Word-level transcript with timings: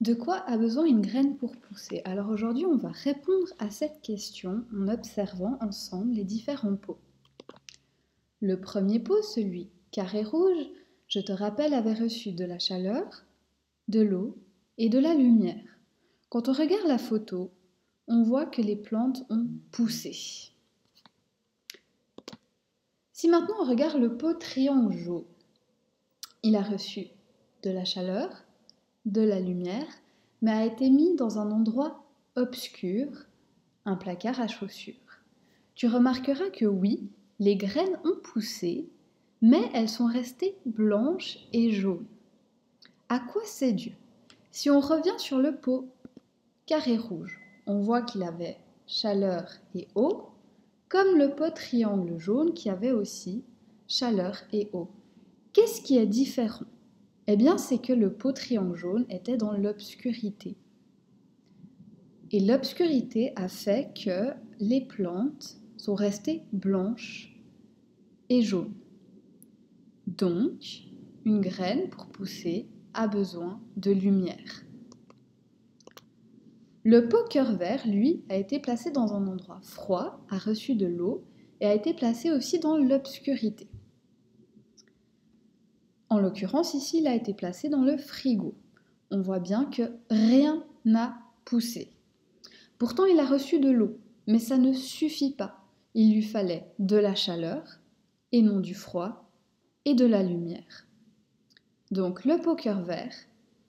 De 0.00 0.14
quoi 0.14 0.36
a 0.48 0.56
besoin 0.56 0.84
une 0.84 1.00
graine 1.00 1.36
pour 1.36 1.56
pousser? 1.56 2.02
Alors 2.04 2.28
aujourd'hui, 2.28 2.64
on 2.66 2.76
va 2.76 2.90
répondre 2.90 3.48
à 3.58 3.70
cette 3.70 4.00
question 4.00 4.64
en 4.72 4.86
observant 4.88 5.58
ensemble 5.60 6.12
les 6.12 6.24
différents 6.24 6.76
pots. 6.76 7.00
Le 8.40 8.60
premier 8.60 9.00
pot, 9.00 9.20
celui 9.22 9.70
carré 9.90 10.22
rouge, 10.22 10.66
je 11.08 11.18
te 11.18 11.32
rappelle, 11.32 11.74
avait 11.74 11.94
reçu 11.94 12.30
de 12.30 12.44
la 12.44 12.60
chaleur, 12.60 13.24
de 13.88 14.00
l'eau 14.00 14.38
et 14.76 14.88
de 14.88 15.00
la 15.00 15.14
lumière. 15.14 15.64
Quand 16.28 16.48
on 16.48 16.52
regarde 16.52 16.86
la 16.86 16.98
photo, 16.98 17.50
on 18.06 18.22
voit 18.22 18.46
que 18.46 18.62
les 18.62 18.76
plantes 18.76 19.24
ont 19.30 19.48
poussé. 19.72 20.52
Si 23.12 23.28
maintenant 23.28 23.56
on 23.60 23.68
regarde 23.68 23.98
le 23.98 24.16
pot 24.16 24.34
triangle 24.34 25.24
il 26.44 26.54
a 26.54 26.62
reçu 26.62 27.08
de 27.64 27.70
la 27.70 27.84
chaleur, 27.84 28.44
de 29.12 29.22
la 29.22 29.40
lumière, 29.40 29.86
mais 30.42 30.52
a 30.52 30.66
été 30.66 30.90
mis 30.90 31.16
dans 31.16 31.38
un 31.38 31.50
endroit 31.50 32.04
obscur, 32.36 33.08
un 33.84 33.96
placard 33.96 34.40
à 34.40 34.46
chaussures. 34.46 34.94
Tu 35.74 35.86
remarqueras 35.86 36.50
que 36.50 36.64
oui, 36.64 37.08
les 37.40 37.56
graines 37.56 37.98
ont 38.04 38.16
poussé, 38.22 38.88
mais 39.42 39.70
elles 39.74 39.88
sont 39.88 40.06
restées 40.06 40.56
blanches 40.66 41.38
et 41.52 41.70
jaunes. 41.70 42.06
À 43.08 43.18
quoi 43.18 43.42
c'est 43.44 43.72
dû? 43.72 43.92
Si 44.50 44.70
on 44.70 44.80
revient 44.80 45.18
sur 45.18 45.38
le 45.38 45.54
pot 45.56 45.88
carré 46.66 46.96
rouge, 46.96 47.40
on 47.66 47.80
voit 47.80 48.02
qu'il 48.02 48.22
avait 48.22 48.58
chaleur 48.86 49.48
et 49.74 49.88
eau, 49.94 50.28
comme 50.88 51.16
le 51.16 51.34
pot 51.34 51.54
triangle 51.54 52.18
jaune 52.18 52.54
qui 52.54 52.70
avait 52.70 52.92
aussi 52.92 53.44
chaleur 53.86 54.38
et 54.52 54.68
eau. 54.72 54.88
Qu'est-ce 55.52 55.80
qui 55.80 55.98
est 55.98 56.06
différent? 56.06 56.66
Eh 57.30 57.36
bien, 57.36 57.58
c'est 57.58 57.76
que 57.76 57.92
le 57.92 58.10
pot 58.10 58.32
triangle 58.32 58.74
jaune 58.74 59.04
était 59.10 59.36
dans 59.36 59.52
l'obscurité. 59.52 60.56
Et 62.30 62.40
l'obscurité 62.40 63.32
a 63.36 63.48
fait 63.48 63.92
que 63.94 64.32
les 64.60 64.80
plantes 64.80 65.58
sont 65.76 65.94
restées 65.94 66.42
blanches 66.52 67.38
et 68.30 68.40
jaunes. 68.40 68.72
Donc, 70.06 70.88
une 71.26 71.42
graine 71.42 71.90
pour 71.90 72.06
pousser 72.06 72.66
a 72.94 73.06
besoin 73.06 73.60
de 73.76 73.90
lumière. 73.90 74.64
Le 76.82 77.08
pot 77.08 77.28
cœur 77.28 77.56
vert, 77.56 77.86
lui, 77.86 78.22
a 78.30 78.36
été 78.36 78.58
placé 78.58 78.90
dans 78.90 79.12
un 79.12 79.26
endroit 79.26 79.60
froid, 79.62 80.24
a 80.30 80.38
reçu 80.38 80.74
de 80.74 80.86
l'eau 80.86 81.22
et 81.60 81.66
a 81.66 81.74
été 81.74 81.92
placé 81.92 82.30
aussi 82.30 82.58
dans 82.58 82.78
l'obscurité. 82.78 83.68
En 86.18 86.20
l'occurrence, 86.20 86.74
ici, 86.74 86.98
il 86.98 87.06
a 87.06 87.14
été 87.14 87.32
placé 87.32 87.68
dans 87.68 87.84
le 87.84 87.96
frigo. 87.96 88.56
On 89.12 89.20
voit 89.20 89.38
bien 89.38 89.66
que 89.66 89.82
rien 90.10 90.64
n'a 90.84 91.16
poussé. 91.44 91.92
Pourtant, 92.76 93.04
il 93.04 93.20
a 93.20 93.24
reçu 93.24 93.60
de 93.60 93.70
l'eau, 93.70 93.98
mais 94.26 94.40
ça 94.40 94.58
ne 94.58 94.72
suffit 94.72 95.32
pas. 95.32 95.62
Il 95.94 96.12
lui 96.12 96.24
fallait 96.24 96.72
de 96.80 96.96
la 96.96 97.14
chaleur, 97.14 97.78
et 98.32 98.42
non 98.42 98.58
du 98.58 98.74
froid, 98.74 99.30
et 99.84 99.94
de 99.94 100.06
la 100.06 100.24
lumière. 100.24 100.88
Donc, 101.92 102.24
le 102.24 102.40
poker 102.40 102.82
vert, 102.82 103.14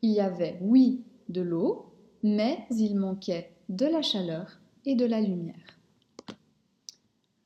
il 0.00 0.12
y 0.12 0.20
avait, 0.20 0.58
oui, 0.62 1.04
de 1.28 1.42
l'eau, 1.42 1.92
mais 2.22 2.64
il 2.70 2.96
manquait 2.96 3.54
de 3.68 3.84
la 3.84 4.00
chaleur 4.00 4.62
et 4.86 4.94
de 4.94 5.04
la 5.04 5.20
lumière. 5.20 5.78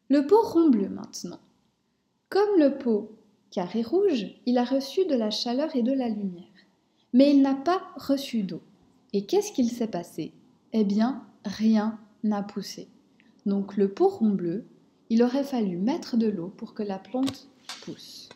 Le 0.09 0.25
pot 0.25 0.41
rond 0.41 0.71
bleu 0.71 0.89
maintenant. 0.89 1.41
Comme 2.29 2.61
le 2.61 2.79
pot 2.79 3.19
carré 3.55 3.83
rouge, 3.83 4.27
il 4.47 4.59
a 4.59 4.65
reçu 4.65 5.07
de 5.07 5.15
la 5.15 5.31
chaleur 5.31 5.77
et 5.77 5.85
de 5.85 5.93
la 5.93 6.09
lumière. 6.09 6.43
Mais 7.13 7.31
il 7.31 7.41
n'a 7.41 7.55
pas 7.55 7.81
reçu 7.95 8.43
d'eau. 8.43 8.61
Et 9.13 9.27
qu'est-ce 9.27 9.53
qu'il 9.53 9.71
s'est 9.71 9.87
passé? 9.87 10.33
Eh 10.73 10.83
bien, 10.83 11.25
rien 11.45 12.01
n'a 12.25 12.43
poussé. 12.43 12.89
Donc 13.47 13.77
le 13.77 13.95
pot 13.95 14.09
rond 14.09 14.31
bleu, 14.31 14.65
il 15.09 15.23
aurait 15.23 15.45
fallu 15.45 15.77
mettre 15.77 16.17
de 16.17 16.27
l'eau 16.27 16.49
pour 16.49 16.75
que 16.75 16.83
la 16.83 16.99
plante 16.99 17.49
pousse. 17.85 18.29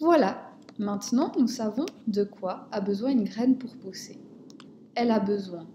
Voilà, 0.00 0.50
maintenant 0.78 1.30
nous 1.38 1.48
savons 1.48 1.86
de 2.06 2.24
quoi 2.24 2.66
a 2.72 2.80
besoin 2.80 3.10
une 3.10 3.24
graine 3.24 3.58
pour 3.58 3.76
pousser. 3.76 4.18
Elle 4.94 5.10
a 5.10 5.20
besoin, 5.20 5.68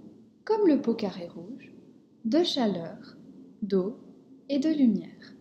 comme 0.44 0.68
le 0.68 0.82
pot 0.82 0.96
carré 0.96 1.28
rouge, 1.28 1.72
de 2.26 2.42
chaleur, 2.42 3.16
d'eau 3.62 4.00
et 4.50 4.58
de 4.58 4.70
lumière. 4.70 5.36